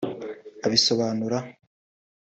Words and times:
abisobanura 0.65 1.37